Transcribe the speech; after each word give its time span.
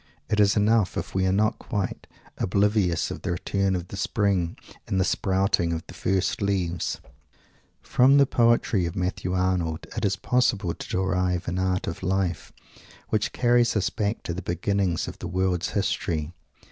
It 0.31 0.39
is 0.39 0.57
enough 0.57 0.97
if 0.97 1.13
we 1.13 1.27
are 1.27 1.31
not 1.31 1.59
quite 1.59 2.07
oblivious 2.39 3.11
of 3.11 3.21
the 3.21 3.31
return 3.33 3.75
of 3.75 3.89
the 3.89 3.95
Spring 3.95 4.57
and 4.87 4.99
the 4.99 5.03
sprouting 5.05 5.73
of 5.73 5.85
the 5.85 5.93
first 5.93 6.41
leaves. 6.41 6.99
From 7.83 8.17
the 8.17 8.25
poetry 8.25 8.87
of 8.87 8.95
Matthew 8.95 9.33
Arnold 9.33 9.85
it 9.95 10.03
is 10.03 10.15
possible 10.15 10.73
to 10.73 10.89
derive 10.89 11.47
an 11.47 11.59
art 11.59 11.85
of 11.85 12.01
life 12.01 12.51
which 13.09 13.31
carries 13.31 13.75
us 13.75 13.91
back 13.91 14.23
to 14.23 14.33
the 14.33 14.41
beginnings 14.41 15.07
of 15.07 15.19
the 15.19 15.27
world's 15.27 15.69
history. 15.73 16.33